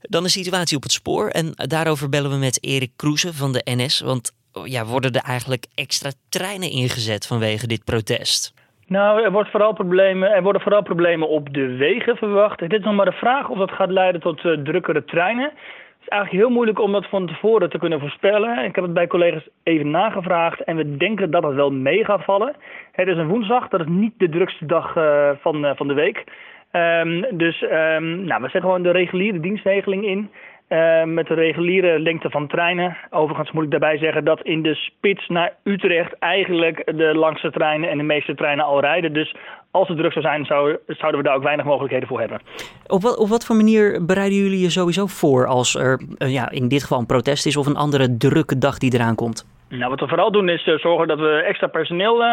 Dan 0.02 0.24
de 0.24 0.30
situatie 0.30 0.78
op 0.78 0.84
het 0.84 0.92
spoor. 0.92 1.28
En 1.28 1.54
daarover 1.56 2.10
bellen 2.10 2.32
we 2.32 2.38
met 2.38 2.64
Erik 2.64 2.92
Kroese 2.96 3.34
van 3.34 3.52
de 3.52 3.62
NS. 3.64 4.02
Want 4.02 4.32
ja, 4.64 4.86
worden 4.86 5.12
er 5.12 5.24
eigenlijk 5.24 5.66
extra 5.76 6.10
treinen 6.30 6.72
ingezet 6.72 7.28
vanwege 7.28 7.68
dit 7.68 7.84
protest? 7.84 8.54
Nou, 8.88 9.24
er, 9.24 9.32
wordt 9.32 9.50
vooral 9.52 9.74
problemen, 9.74 10.32
er 10.32 10.44
worden 10.44 10.62
vooral 10.62 10.82
problemen 10.82 11.28
op 11.28 11.54
de 11.54 11.76
wegen 11.76 12.16
verwacht. 12.18 12.60
Het 12.60 12.74
is 12.74 12.84
nog 12.84 12.96
maar 12.96 13.06
de 13.06 13.12
vraag 13.12 13.50
of 13.50 13.58
dat 13.58 13.72
gaat 13.72 13.90
leiden 13.90 14.22
tot 14.22 14.44
uh, 14.44 14.58
drukkere 14.58 15.06
treinen. 15.06 15.44
Het 15.44 16.02
is 16.02 16.08
eigenlijk 16.08 16.44
heel 16.44 16.56
moeilijk 16.56 16.80
om 16.80 16.92
dat 16.92 17.10
van 17.10 17.28
tevoren 17.28 17.70
te 17.70 17.78
kunnen 17.78 18.00
voorspellen. 18.00 18.66
Ik 18.66 18.76
heb 18.76 18.84
het 18.84 18.94
bij 18.94 19.08
collega's 19.08 19.48
even 19.64 19.90
nagevraagd 19.90 20.64
en 20.64 20.76
we 20.76 20.98
denken 20.98 21.32
dat 21.32 21.44
het 21.44 21.54
wel 21.54 21.72
mee 21.72 22.06
gaat 22.06 22.24
vallen. 22.24 22.56
Het 22.92 23.08
is 23.08 23.18
een 23.18 23.28
woensdag, 23.28 23.68
dat 23.68 23.80
is 23.80 23.88
niet 23.90 24.14
de 24.18 24.30
drukste 24.30 24.66
dag 24.66 24.96
uh, 24.96 25.30
van, 25.42 25.66
uh, 25.66 25.72
van 25.76 25.88
de 25.88 25.94
week. 25.94 26.24
Um, 26.72 27.26
dus 27.38 27.62
um, 27.62 28.24
nou, 28.24 28.42
we 28.42 28.50
zetten 28.50 28.62
gewoon 28.62 28.84
de 28.84 28.92
reguliere 28.92 29.40
dienstregeling 29.40 30.06
in. 30.06 30.30
Uh, 30.70 31.04
met 31.04 31.28
de 31.28 31.34
reguliere 31.34 32.00
lengte 32.00 32.30
van 32.30 32.48
treinen. 32.48 32.98
Overigens 33.10 33.52
moet 33.52 33.64
ik 33.64 33.72
daarbij 33.72 33.98
zeggen 33.98 34.24
dat 34.26 34.42
in 34.42 34.62
de 34.62 34.76
spits 34.76 35.28
naar 35.28 35.54
Utrecht 35.64 36.14
eigenlijk 36.20 36.84
de 36.98 37.16
langste 37.16 37.52
treinen 37.52 37.90
en 37.90 37.98
de 37.98 38.04
meeste 38.04 38.36
treinen 38.36 38.66
al 38.66 38.80
rijden. 38.80 39.14
Dus 39.14 39.36
als 39.72 39.88
het 39.88 39.98
druk 39.98 40.12
zou 40.12 40.26
zijn, 40.26 40.46
zou, 40.46 40.78
zouden 40.88 41.22
we 41.22 41.28
daar 41.28 41.36
ook 41.36 41.44
weinig 41.44 41.66
mogelijkheden 41.66 42.08
voor 42.08 42.20
hebben. 42.20 42.42
Op 42.88 43.02
wat, 43.02 43.18
op 43.18 43.28
wat 43.28 43.46
voor 43.46 43.56
manier 43.56 44.06
bereiden 44.06 44.38
jullie 44.38 44.62
je 44.62 44.70
sowieso 44.70 45.06
voor 45.06 45.48
als 45.48 45.76
er 45.76 46.02
uh, 46.18 46.34
ja, 46.34 46.50
in 46.50 46.68
dit 46.68 46.82
geval 46.82 47.00
een 47.00 47.06
protest 47.06 47.46
is 47.46 47.58
of 47.58 47.66
een 47.66 47.76
andere 47.76 48.18
drukke 48.18 48.58
dag 48.58 48.78
die 48.78 48.94
eraan 48.94 49.16
komt? 49.16 49.46
Nou, 49.70 49.90
wat 49.90 50.00
we 50.00 50.08
vooral 50.08 50.32
doen 50.32 50.50
is 50.50 50.68
uh, 50.68 50.78
zorgen 50.78 51.08
dat 51.08 51.20
we 51.20 51.44
extra 51.48 51.68
personeel 51.68 52.24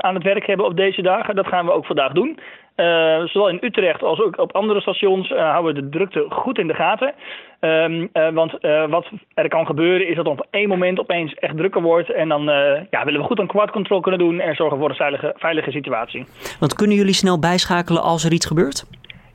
aan 0.00 0.14
het 0.14 0.22
werk 0.22 0.46
hebben 0.46 0.66
op 0.66 0.76
deze 0.76 1.02
dagen. 1.02 1.34
Dat 1.34 1.46
gaan 1.46 1.66
we 1.66 1.72
ook 1.72 1.86
vandaag 1.86 2.12
doen. 2.12 2.38
Uh, 2.80 3.26
zowel 3.26 3.48
in 3.48 3.58
Utrecht 3.60 4.02
als 4.02 4.20
ook 4.20 4.38
op 4.38 4.54
andere 4.54 4.80
stations 4.80 5.30
uh, 5.30 5.38
houden 5.38 5.74
we 5.74 5.80
de 5.80 5.88
drukte 5.88 6.26
goed 6.28 6.58
in 6.58 6.66
de 6.66 6.74
gaten. 6.74 7.14
Um, 7.60 8.08
uh, 8.12 8.28
want 8.30 8.52
wat 8.90 9.06
er 9.34 9.48
kan 9.48 9.66
gebeuren 9.66 10.08
is 10.08 10.16
dat 10.16 10.26
op 10.26 10.46
één 10.50 10.68
moment 10.68 11.00
opeens 11.00 11.34
echt 11.34 11.56
drukker 11.56 11.82
wordt. 11.82 12.12
En 12.12 12.28
dan 12.28 12.42
ja, 12.90 13.04
willen 13.04 13.20
we 13.20 13.26
goed 13.26 13.38
een 13.38 13.46
kwartcontrole 13.46 14.02
kunnen 14.02 14.20
doen 14.20 14.40
en 14.40 14.54
zorgen 14.54 14.78
voor 14.78 14.88
een 14.88 14.96
veilige, 14.96 15.34
veilige 15.36 15.70
situatie. 15.70 16.26
Want 16.60 16.74
kunnen 16.74 16.96
jullie 16.96 17.14
snel 17.14 17.38
bijschakelen 17.38 18.02
als 18.02 18.24
er 18.24 18.32
iets 18.32 18.46
gebeurt? 18.46 18.84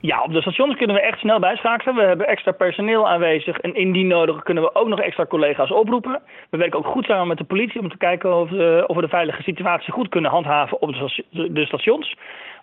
Ja, 0.05 0.23
op 0.23 0.33
de 0.33 0.41
stations 0.41 0.75
kunnen 0.75 0.95
we 0.95 1.01
echt 1.01 1.19
snel 1.19 1.39
bijschakelen. 1.39 1.95
We 1.95 2.01
hebben 2.01 2.27
extra 2.27 2.51
personeel 2.51 3.09
aanwezig. 3.09 3.57
En 3.57 3.75
indien 3.75 4.07
nodig 4.07 4.43
kunnen 4.43 4.63
we 4.63 4.75
ook 4.75 4.87
nog 4.87 4.99
extra 4.99 5.25
collega's 5.25 5.71
oproepen. 5.71 6.21
We 6.49 6.57
werken 6.57 6.79
ook 6.79 6.85
goed 6.85 7.05
samen 7.05 7.27
met 7.27 7.37
de 7.37 7.43
politie 7.43 7.81
om 7.81 7.89
te 7.89 7.97
kijken 7.97 8.39
of, 8.39 8.51
of 8.87 8.95
we 8.95 9.01
de 9.01 9.07
veilige 9.07 9.43
situatie 9.43 9.93
goed 9.93 10.09
kunnen 10.09 10.31
handhaven 10.31 10.81
op 10.81 10.93
de 11.31 11.65
stations. 11.65 12.15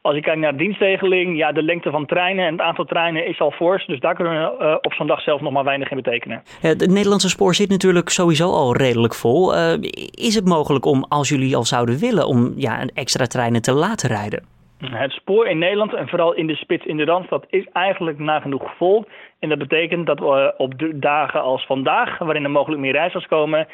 Als 0.03 0.15
je 0.15 0.21
kijkt 0.21 0.41
naar 0.41 0.53
de 0.53 0.59
dienstregeling, 0.59 1.37
ja, 1.37 1.53
de 1.53 1.63
lengte 1.63 1.91
van 1.91 2.07
treinen 2.07 2.47
en 2.47 2.53
het 2.53 2.61
aantal 2.61 2.85
treinen 2.85 3.27
is 3.27 3.41
al 3.41 3.51
fors. 3.51 3.87
Dus 3.87 4.01
daar 4.01 4.15
kunnen 4.15 4.33
we 4.33 4.65
uh, 4.65 4.75
op 4.81 4.93
zo'n 4.93 5.07
dag 5.07 5.21
zelf 5.21 5.41
nog 5.41 5.53
maar 5.53 5.65
weinig 5.65 5.91
in 5.91 5.97
betekenen. 5.97 6.43
Het 6.61 6.87
Nederlandse 6.87 7.29
spoor 7.29 7.55
zit 7.55 7.69
natuurlijk 7.69 8.09
sowieso 8.09 8.51
al 8.51 8.77
redelijk 8.77 9.15
vol. 9.15 9.55
Uh, 9.55 9.73
is 10.11 10.35
het 10.35 10.45
mogelijk 10.45 10.85
om, 10.85 11.05
als 11.09 11.29
jullie 11.29 11.57
al 11.57 11.65
zouden 11.65 11.99
willen, 11.99 12.27
om 12.27 12.53
ja, 12.57 12.87
extra 12.95 13.27
treinen 13.27 13.63
te 13.63 13.73
laten 13.73 14.09
rijden? 14.09 14.60
Het 14.81 15.13
spoor 15.13 15.47
in 15.47 15.59
Nederland 15.59 15.95
en 15.95 16.09
vooral 16.09 16.33
in 16.33 16.47
de 16.47 16.55
spits 16.55 16.85
in 16.87 16.97
de 16.97 17.05
Randstad 17.05 17.47
is 17.49 17.67
eigenlijk 17.73 18.19
nagenoeg 18.19 18.77
vol. 18.77 19.05
En 19.39 19.49
dat 19.49 19.59
betekent 19.59 20.07
dat 20.07 20.19
we 20.19 20.55
op 20.57 20.79
de 20.79 20.99
dagen 20.99 21.43
als 21.43 21.67
vandaag, 21.67 22.19
waarin 22.19 22.45
er 22.45 22.51
mogelijk 22.51 22.81
meer 22.81 22.93
reizigers 22.93 23.27
komen, 23.27 23.67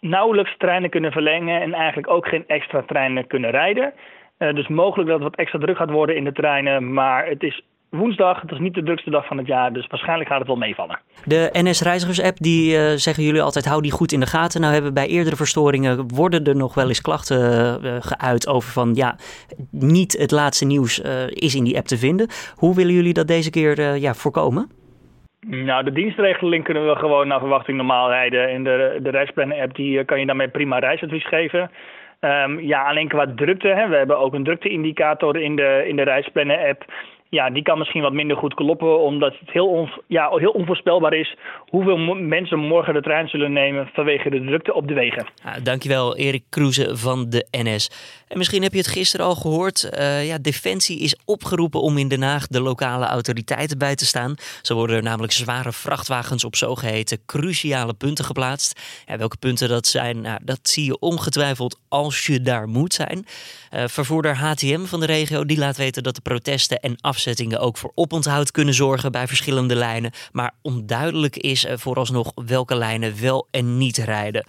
nauwelijks 0.00 0.56
treinen 0.56 0.90
kunnen 0.90 1.12
verlengen 1.12 1.60
en 1.60 1.72
eigenlijk 1.72 2.10
ook 2.10 2.28
geen 2.28 2.44
extra 2.46 2.82
treinen 2.82 3.26
kunnen 3.26 3.50
rijden. 3.50 3.92
Uh, 4.38 4.54
dus 4.54 4.68
mogelijk 4.68 5.08
dat 5.08 5.20
het 5.20 5.28
wat 5.28 5.38
extra 5.38 5.58
druk 5.58 5.76
gaat 5.76 5.90
worden 5.90 6.16
in 6.16 6.24
de 6.24 6.32
treinen. 6.32 6.92
Maar 6.92 7.26
het 7.26 7.42
is 7.42 7.62
woensdag, 7.90 8.40
het 8.40 8.50
is 8.50 8.58
niet 8.58 8.74
de 8.74 8.82
drukste 8.82 9.10
dag 9.10 9.26
van 9.26 9.38
het 9.38 9.46
jaar. 9.46 9.72
Dus 9.72 9.86
waarschijnlijk 9.86 10.28
gaat 10.28 10.38
het 10.38 10.46
wel 10.46 10.56
meevallen. 10.56 10.98
De 11.24 11.48
NS 11.52 11.82
Reizigers-app, 11.82 12.36
die 12.38 12.72
uh, 12.72 12.78
zeggen 12.78 13.24
jullie 13.24 13.42
altijd, 13.42 13.64
hou 13.64 13.82
die 13.82 13.92
goed 13.92 14.12
in 14.12 14.20
de 14.20 14.26
gaten. 14.26 14.60
Nou 14.60 14.72
hebben 14.72 14.94
bij 14.94 15.06
eerdere 15.06 15.36
verstoringen, 15.36 16.08
worden 16.14 16.44
er 16.44 16.56
nog 16.56 16.74
wel 16.74 16.88
eens 16.88 17.00
klachten 17.00 17.38
uh, 17.84 17.96
geuit 18.00 18.48
over 18.48 18.72
van... 18.72 18.94
ja, 18.94 19.16
niet 19.70 20.18
het 20.18 20.30
laatste 20.30 20.66
nieuws 20.66 21.00
is 21.28 21.54
in 21.54 21.64
die 21.64 21.76
app 21.76 21.86
te 21.86 21.96
vinden. 21.96 22.28
Hoe 22.54 22.74
willen 22.74 22.92
jullie 22.92 23.12
dat 23.12 23.26
deze 23.26 23.50
keer 23.50 23.96
ja, 23.96 24.14
voorkomen? 24.14 24.70
Nou, 25.40 25.84
de 25.84 25.92
dienstregeling 25.92 26.64
kunnen 26.64 26.86
we 26.86 26.96
gewoon 26.96 27.28
naar 27.28 27.38
verwachting 27.38 27.76
normaal 27.76 28.08
rijden. 28.08 28.48
En 28.48 28.64
de, 28.64 28.98
de 29.02 29.10
reisplannen-app, 29.10 29.74
die 29.74 30.04
kan 30.04 30.20
je 30.20 30.26
daarmee 30.26 30.48
prima 30.48 30.78
reisadvies 30.78 31.28
geven... 31.28 31.70
Um, 32.20 32.60
ja, 32.60 32.88
alleen 32.88 33.08
qua 33.08 33.26
drukte. 33.34 33.68
Hè. 33.68 33.88
We 33.88 33.96
hebben 33.96 34.18
ook 34.18 34.34
een 34.34 34.44
drukteindicator 34.44 35.36
in 35.36 35.56
de, 35.56 35.84
in 35.88 35.96
de 35.96 36.02
reisplannen-app 36.02 36.84
ja, 37.36 37.50
die 37.50 37.62
kan 37.62 37.78
misschien 37.78 38.02
wat 38.02 38.12
minder 38.12 38.36
goed 38.36 38.54
kloppen, 38.54 39.00
omdat 39.00 39.34
het 39.40 39.50
heel, 39.50 39.66
on, 39.66 39.90
ja, 40.06 40.30
heel 40.30 40.50
onvoorspelbaar 40.50 41.14
is 41.14 41.36
hoeveel 41.68 41.96
mensen 42.14 42.58
morgen 42.58 42.94
de 42.94 43.02
trein 43.02 43.28
zullen 43.28 43.52
nemen 43.52 43.90
vanwege 43.92 44.30
de 44.30 44.44
drukte 44.44 44.74
op 44.74 44.88
de 44.88 44.94
wegen. 44.94 45.26
Ja, 45.44 45.60
dankjewel, 45.60 46.16
Erik 46.16 46.44
Kroeze 46.48 46.96
van 46.96 47.30
de 47.30 47.46
NS. 47.50 47.90
En 48.28 48.38
misschien 48.38 48.62
heb 48.62 48.72
je 48.72 48.78
het 48.78 48.86
gisteren 48.86 49.26
al 49.26 49.34
gehoord. 49.34 49.90
Uh, 49.98 50.26
ja, 50.26 50.38
Defensie 50.38 51.00
is 51.00 51.18
opgeroepen 51.24 51.80
om 51.80 51.98
in 51.98 52.08
Den 52.08 52.22
Haag 52.22 52.46
de 52.46 52.60
lokale 52.60 53.06
autoriteiten 53.06 53.78
bij 53.78 53.94
te 53.94 54.06
staan. 54.06 54.34
Zo 54.62 54.74
worden 54.74 54.96
er 54.96 55.02
namelijk 55.02 55.32
zware 55.32 55.72
vrachtwagens 55.72 56.44
op 56.44 56.56
zogeheten 56.56 57.18
cruciale 57.26 57.94
punten 57.94 58.24
geplaatst. 58.24 58.80
Ja, 59.06 59.16
welke 59.16 59.36
punten 59.36 59.68
dat 59.68 59.86
zijn, 59.86 60.20
nou, 60.20 60.38
dat 60.42 60.58
zie 60.62 60.84
je 60.84 60.98
ongetwijfeld 60.98 61.80
als 61.88 62.26
je 62.26 62.40
daar 62.40 62.68
moet 62.68 62.94
zijn. 62.94 63.26
Uh, 63.74 63.84
vervoerder 63.86 64.36
HTM 64.36 64.84
van 64.84 65.00
de 65.00 65.06
regio 65.06 65.44
die 65.44 65.58
laat 65.58 65.76
weten 65.76 66.02
dat 66.02 66.14
de 66.14 66.20
protesten 66.20 66.80
en 66.80 66.96
ook 67.58 67.76
voor 67.76 67.92
oponthoud 67.94 68.50
kunnen 68.50 68.74
zorgen 68.74 69.12
bij 69.12 69.26
verschillende 69.26 69.74
lijnen. 69.74 70.12
Maar 70.32 70.54
onduidelijk 70.62 71.36
is 71.36 71.64
uh, 71.64 71.72
vooralsnog 71.76 72.32
welke 72.34 72.76
lijnen 72.76 73.20
wel 73.20 73.48
en 73.50 73.78
niet 73.78 73.96
rijden. 73.96 74.46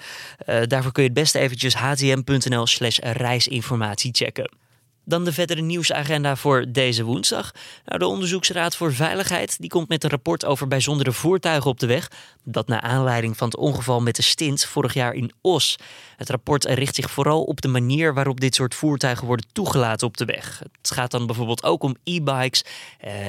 Uh, 0.50 0.62
daarvoor 0.64 0.92
kun 0.92 1.04
je 1.04 1.10
het 1.10 1.18
beste 1.18 1.40
eventjes 1.40 1.76
htm.nl 1.76 2.68
slash 2.68 2.98
reisinformatie 3.00 4.12
checken. 4.14 4.67
Dan 5.08 5.24
de 5.24 5.34
verdere 5.34 5.62
nieuwsagenda 5.62 6.36
voor 6.36 6.66
deze 6.70 7.04
woensdag. 7.04 7.52
Nou, 7.86 8.00
de 8.00 8.08
Onderzoeksraad 8.08 8.76
voor 8.76 8.94
Veiligheid 8.94 9.60
die 9.60 9.70
komt 9.70 9.88
met 9.88 10.04
een 10.04 10.10
rapport 10.10 10.46
over 10.46 10.68
bijzondere 10.68 11.12
voertuigen 11.12 11.70
op 11.70 11.80
de 11.80 11.86
weg. 11.86 12.12
Dat 12.44 12.68
naar 12.68 12.82
aanleiding 12.82 13.38
van 13.38 13.48
het 13.48 13.58
ongeval 13.58 14.02
met 14.02 14.16
de 14.16 14.22
stint 14.22 14.66
vorig 14.66 14.94
jaar 14.94 15.14
in 15.14 15.32
Os. 15.42 15.76
Het 16.18 16.30
rapport 16.30 16.66
richt 16.66 16.96
zich 16.96 17.12
vooral 17.12 17.44
op 17.44 17.62
de 17.62 17.68
manier 17.68 18.14
waarop 18.14 18.40
dit 18.40 18.56
soort 18.56 18.76
voertuigen 18.76 19.28
worden 19.28 19.48
toegelaten 19.52 20.08
op 20.08 20.18
de 20.18 20.26
weg. 20.26 20.62
Het 20.82 20.92
gaat 20.92 21.12
dan 21.12 21.26
bijvoorbeeld 21.26 21.64
ook 21.64 21.84
om 21.84 21.96
e-bikes, 22.04 22.64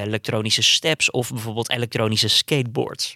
elektronische 0.05 0.61
steps 0.61 1.11
of 1.11 1.29
bijvoorbeeld 1.29 1.69
elektronische 1.69 2.27
skateboards. 2.27 3.15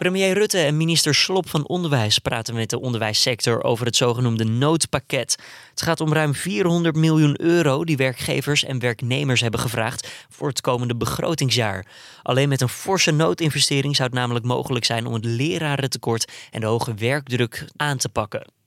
Premier 0.00 0.32
Rutte 0.32 0.58
en 0.58 0.76
minister 0.76 1.14
Slop 1.14 1.48
van 1.48 1.66
Onderwijs 1.66 2.18
praten 2.18 2.54
met 2.54 2.70
de 2.70 2.80
onderwijssector 2.80 3.62
over 3.62 3.86
het 3.86 3.96
zogenoemde 3.96 4.44
noodpakket. 4.44 5.38
Het 5.70 5.82
gaat 5.82 6.00
om 6.00 6.12
ruim 6.12 6.34
400 6.34 6.96
miljoen 6.96 7.40
euro 7.42 7.84
die 7.84 7.96
werkgevers 7.96 8.64
en 8.64 8.78
werknemers 8.78 9.40
hebben 9.40 9.60
gevraagd 9.60 10.26
voor 10.28 10.48
het 10.48 10.60
komende 10.60 10.96
begrotingsjaar. 10.96 11.86
Alleen 12.22 12.48
met 12.48 12.60
een 12.60 12.68
forse 12.68 13.10
noodinvestering 13.10 13.96
zou 13.96 14.08
het 14.08 14.18
namelijk 14.18 14.44
mogelijk 14.44 14.84
zijn 14.84 15.06
om 15.06 15.12
het 15.12 15.24
lerarentekort 15.24 16.32
en 16.50 16.60
de 16.60 16.66
hoge 16.66 16.94
werkdruk 16.94 17.64
aan 17.76 17.96
te 17.96 18.08
pakken. 18.08 18.59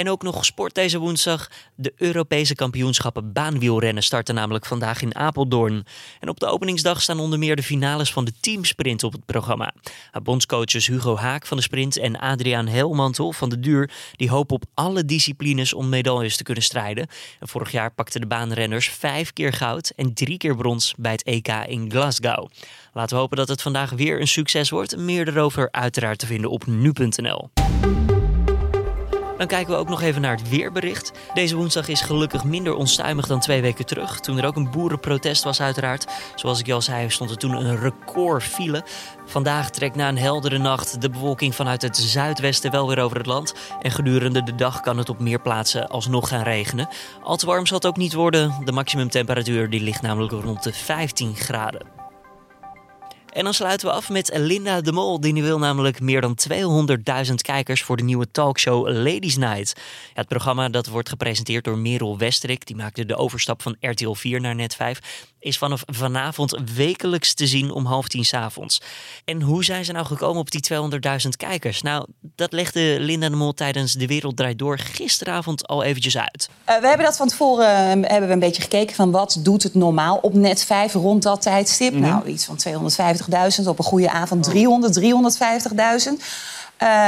En 0.00 0.10
ook 0.10 0.22
nog 0.22 0.44
sport 0.44 0.74
deze 0.74 0.98
woensdag. 0.98 1.50
De 1.74 1.92
Europese 1.96 2.54
kampioenschappen 2.54 3.32
baanwielrennen 3.32 4.02
starten 4.02 4.34
namelijk 4.34 4.66
vandaag 4.66 5.02
in 5.02 5.14
Apeldoorn. 5.14 5.84
En 6.20 6.28
op 6.28 6.40
de 6.40 6.46
openingsdag 6.46 7.02
staan 7.02 7.20
onder 7.20 7.38
meer 7.38 7.56
de 7.56 7.62
finales 7.62 8.12
van 8.12 8.24
de 8.24 8.32
teamsprint 8.40 9.04
op 9.04 9.12
het 9.12 9.26
programma. 9.26 9.74
Bondscoaches 10.22 10.86
Hugo 10.86 11.16
Haak 11.16 11.46
van 11.46 11.56
de 11.56 11.62
sprint 11.62 11.96
en 11.96 12.18
Adriaan 12.18 12.66
Helmantel 12.66 13.32
van 13.32 13.48
de 13.48 13.60
duur... 13.60 13.90
die 14.12 14.30
hopen 14.30 14.54
op 14.54 14.64
alle 14.74 15.04
disciplines 15.04 15.74
om 15.74 15.88
medailles 15.88 16.36
te 16.36 16.42
kunnen 16.42 16.64
strijden. 16.64 17.06
En 17.40 17.48
vorig 17.48 17.70
jaar 17.70 17.92
pakten 17.92 18.20
de 18.20 18.26
baanrenners 18.26 18.88
vijf 18.88 19.32
keer 19.32 19.52
goud 19.52 19.92
en 19.96 20.14
drie 20.14 20.38
keer 20.38 20.56
brons 20.56 20.94
bij 20.98 21.12
het 21.12 21.22
EK 21.22 21.48
in 21.48 21.90
Glasgow. 21.90 22.48
Laten 22.92 23.14
we 23.14 23.20
hopen 23.20 23.36
dat 23.36 23.48
het 23.48 23.62
vandaag 23.62 23.90
weer 23.90 24.20
een 24.20 24.28
succes 24.28 24.70
wordt. 24.70 24.96
Meer 24.96 25.28
erover 25.28 25.68
uiteraard 25.70 26.18
te 26.18 26.26
vinden 26.26 26.50
op 26.50 26.66
nu.nl. 26.66 27.50
Dan 29.40 29.48
kijken 29.48 29.74
we 29.74 29.78
ook 29.78 29.88
nog 29.88 30.02
even 30.02 30.20
naar 30.20 30.36
het 30.36 30.48
weerbericht. 30.48 31.12
Deze 31.34 31.56
woensdag 31.56 31.88
is 31.88 32.00
gelukkig 32.00 32.44
minder 32.44 32.74
onstuimig 32.74 33.26
dan 33.26 33.40
twee 33.40 33.60
weken 33.60 33.86
terug. 33.86 34.20
Toen 34.20 34.38
er 34.38 34.46
ook 34.46 34.56
een 34.56 34.70
boerenprotest 34.70 35.44
was 35.44 35.60
uiteraard. 35.60 36.06
Zoals 36.34 36.60
ik 36.60 36.70
al 36.70 36.82
zei 36.82 37.10
stond 37.10 37.30
er 37.30 37.36
toen 37.36 37.52
een 37.54 37.80
record 37.80 38.42
file. 38.42 38.84
Vandaag 39.26 39.70
trekt 39.70 39.96
na 39.96 40.08
een 40.08 40.18
heldere 40.18 40.58
nacht 40.58 41.00
de 41.00 41.10
bewolking 41.10 41.54
vanuit 41.54 41.82
het 41.82 41.96
zuidwesten 41.96 42.70
wel 42.70 42.88
weer 42.88 43.00
over 43.00 43.16
het 43.16 43.26
land. 43.26 43.54
En 43.82 43.90
gedurende 43.90 44.42
de 44.42 44.54
dag 44.54 44.80
kan 44.80 44.98
het 44.98 45.08
op 45.08 45.20
meer 45.20 45.40
plaatsen 45.40 45.88
alsnog 45.88 46.28
gaan 46.28 46.42
regenen. 46.42 46.88
Al 47.22 47.36
te 47.36 47.46
warm 47.46 47.66
zal 47.66 47.76
het 47.76 47.86
ook 47.86 47.96
niet 47.96 48.14
worden. 48.14 48.54
De 48.64 48.72
maximumtemperatuur 48.72 49.70
die 49.70 49.82
ligt 49.82 50.02
namelijk 50.02 50.32
rond 50.32 50.62
de 50.62 50.72
15 50.72 51.36
graden. 51.36 51.99
En 53.32 53.44
dan 53.44 53.54
sluiten 53.54 53.88
we 53.88 53.94
af 53.94 54.08
met 54.08 54.30
Linda 54.34 54.80
de 54.80 54.92
Mol. 54.92 55.20
Die 55.20 55.42
wil 55.42 55.58
namelijk 55.58 56.00
meer 56.00 56.20
dan 56.20 56.38
200.000 57.28 57.34
kijkers 57.34 57.82
voor 57.82 57.96
de 57.96 58.02
nieuwe 58.02 58.30
talkshow 58.30 58.88
Ladies 58.88 59.36
Night. 59.36 59.80
Het 60.14 60.28
programma 60.28 60.68
dat 60.68 60.86
wordt 60.86 61.08
gepresenteerd 61.08 61.64
door 61.64 61.78
Merel 61.78 62.18
Westerik. 62.18 62.66
Die 62.66 62.76
maakte 62.76 63.06
de 63.06 63.16
overstap 63.16 63.62
van 63.62 63.76
RTL 63.80 64.12
4 64.12 64.40
naar 64.40 64.54
Net 64.54 64.74
5. 64.74 65.00
Is 65.40 65.58
vanaf 65.58 65.82
vanavond 65.86 66.58
wekelijks 66.74 67.34
te 67.34 67.46
zien 67.46 67.70
om 67.70 67.86
half 67.86 68.08
tien 68.08 68.24
s 68.24 68.34
avonds. 68.34 68.80
En 69.24 69.42
hoe 69.42 69.64
zijn 69.64 69.84
ze 69.84 69.92
nou 69.92 70.06
gekomen 70.06 70.40
op 70.40 70.50
die 70.50 70.60
200.000 70.72 71.28
kijkers? 71.36 71.82
Nou, 71.82 72.06
dat 72.20 72.52
legde 72.52 72.96
Linda 72.98 73.28
de 73.28 73.36
Mol 73.36 73.52
tijdens 73.52 73.92
De 73.92 74.06
Wereld 74.06 74.36
Draait 74.36 74.58
Door 74.58 74.78
gisteravond 74.78 75.66
al 75.66 75.82
eventjes 75.82 76.18
uit. 76.18 76.48
Uh, 76.68 76.80
we 76.80 76.86
hebben 76.86 77.06
dat 77.06 77.16
van 77.16 77.28
tevoren 77.28 77.98
uh, 77.98 78.08
hebben 78.08 78.26
we 78.28 78.34
een 78.34 78.38
beetje 78.38 78.62
gekeken 78.62 78.94
van 78.94 79.10
wat 79.10 79.38
doet 79.42 79.62
het 79.62 79.74
normaal 79.74 80.16
op 80.16 80.34
net 80.34 80.64
5 80.64 80.92
rond 80.92 81.22
dat 81.22 81.42
tijdstip. 81.42 81.92
Mm 81.92 82.02
-hmm. 82.02 82.10
Nou, 82.10 82.26
iets 82.26 82.44
van 82.44 82.58
250.000 83.62 83.66
op 83.66 83.78
een 83.78 83.84
goede 83.84 84.10
avond 84.10 84.44
300, 84.44 85.00
350.000. 85.00 86.24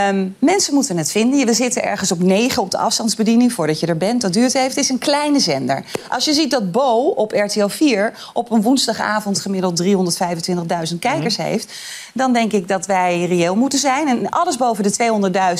Um, 0.08 0.36
mensen 0.38 0.74
moeten 0.74 0.96
het 0.96 1.10
vinden. 1.10 1.46
We 1.46 1.54
zitten 1.54 1.82
ergens 1.82 2.12
op 2.12 2.22
9 2.22 2.62
op 2.62 2.70
de 2.70 2.78
afstandsbediening 2.78 3.52
voordat 3.52 3.80
je 3.80 3.86
er 3.86 3.96
bent. 3.96 4.20
Dat 4.20 4.32
duurt 4.32 4.54
even. 4.54 4.68
Het 4.68 4.76
is 4.76 4.88
een 4.88 4.98
kleine 4.98 5.40
zender. 5.40 5.84
Als 6.08 6.24
je 6.24 6.32
ziet 6.32 6.50
dat 6.50 6.72
Bo 6.72 7.06
op 7.06 7.32
RTL 7.32 7.66
4 7.66 8.12
op 8.32 8.50
een 8.50 8.62
woensdagavond 8.62 9.40
gemiddeld 9.40 9.82
325.000 9.82 10.98
kijkers 10.98 11.36
mm. 11.36 11.44
heeft, 11.44 11.72
dan 12.14 12.32
denk 12.32 12.52
ik 12.52 12.68
dat 12.68 12.86
wij 12.86 13.24
reëel 13.24 13.56
moeten 13.56 13.78
zijn. 13.78 14.08
En 14.08 14.28
alles 14.28 14.56
boven 14.56 14.82
de 14.82 14.92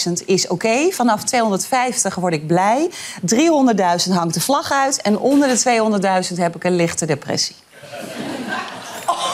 200.000 0.08 0.26
is 0.26 0.44
oké. 0.44 0.52
Okay. 0.52 0.90
Vanaf 0.90 1.24
250 1.24 2.14
word 2.14 2.34
ik 2.34 2.46
blij. 2.46 2.90
300.000 3.34 4.12
hangt 4.12 4.34
de 4.34 4.40
vlag 4.40 4.72
uit. 4.72 5.02
En 5.02 5.18
onder 5.18 5.48
de 5.48 6.28
200.000 6.30 6.36
heb 6.36 6.56
ik 6.56 6.64
een 6.64 6.76
lichte 6.76 7.06
depressie. 7.06 7.56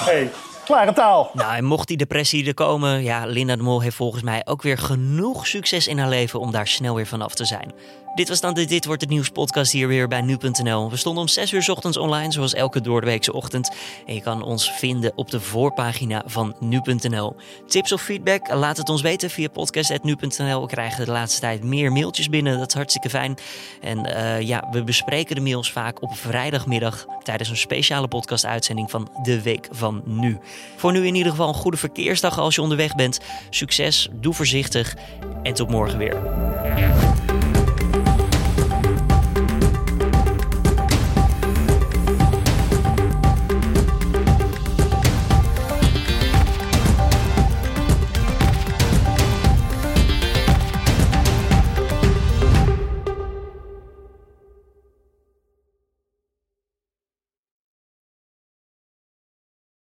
Hey. 0.05 0.31
Klare 0.69 0.93
taal. 0.93 1.31
Nou, 1.33 1.57
en 1.57 1.65
mocht 1.65 1.89
die 1.89 1.97
depressie 1.97 2.47
er 2.47 2.55
komen, 2.55 3.03
ja, 3.03 3.27
Linda 3.27 3.57
de 3.57 3.63
Mol 3.63 3.81
heeft 3.81 3.97
volgens 3.97 4.23
mij 4.23 4.43
ook 4.45 4.63
weer 4.63 4.79
genoeg 4.79 5.47
succes 5.47 5.87
in 5.87 5.99
haar 5.99 6.09
leven 6.09 6.41
om 6.41 6.51
daar 6.51 6.67
snel 6.67 6.95
weer 6.95 7.07
vanaf 7.07 7.35
te 7.35 7.45
zijn. 7.45 7.73
Dit 8.19 8.29
was 8.29 8.41
dan 8.41 8.55
de 8.55 8.65
Dit 8.65 8.85
Wordt 8.85 9.01
Het 9.01 9.11
Nieuws 9.11 9.29
podcast 9.29 9.73
hier 9.73 9.89
weer 9.89 10.09
bij 10.09 10.21
Nu.nl. 10.21 10.91
We 10.91 10.97
stonden 10.97 11.23
om 11.23 11.29
6 11.29 11.53
uur 11.53 11.71
ochtends 11.71 11.97
online, 11.97 12.33
zoals 12.33 12.55
elke 12.55 12.81
doordeweekse 12.81 13.33
ochtend. 13.33 13.71
En 14.07 14.15
je 14.15 14.21
kan 14.21 14.43
ons 14.43 14.73
vinden 14.73 15.13
op 15.15 15.31
de 15.31 15.41
voorpagina 15.41 16.23
van 16.27 16.57
Nu.nl. 16.61 17.37
Tips 17.67 17.93
of 17.93 18.03
feedback? 18.03 18.55
Laat 18.55 18.77
het 18.77 18.89
ons 18.89 19.03
weten 19.03 19.31
via 19.31 19.49
podcast.nu.nl. 19.49 20.61
We 20.61 20.67
krijgen 20.67 21.05
de 21.05 21.11
laatste 21.11 21.41
tijd 21.41 21.65
meer 21.65 21.93
mailtjes 21.93 22.29
binnen, 22.29 22.59
dat 22.59 22.69
is 22.69 22.75
hartstikke 22.75 23.11
fijn. 23.11 23.37
En 23.81 24.07
uh, 24.07 24.41
ja, 24.41 24.69
we 24.71 24.85
bespreken 24.85 25.35
de 25.35 25.41
mails 25.41 25.73
vaak 25.73 26.03
op 26.03 26.17
vrijdagmiddag 26.17 27.07
tijdens 27.23 27.49
een 27.49 27.57
speciale 27.57 28.09
podcast-uitzending 28.09 28.91
van 28.91 29.11
De 29.23 29.43
Week 29.43 29.69
van 29.71 30.03
Nu. 30.05 30.39
Voor 30.77 30.93
nu 30.93 31.07
in 31.07 31.15
ieder 31.15 31.31
geval 31.31 31.49
een 31.49 31.55
goede 31.55 31.77
verkeersdag 31.77 32.39
als 32.39 32.55
je 32.55 32.63
onderweg 32.63 32.95
bent. 32.95 33.21
Succes, 33.51 34.09
doe 34.13 34.35
voorzichtig 34.35 34.97
en 35.43 35.55
tot 35.55 35.71
morgen 35.71 35.99
weer. 35.99 36.17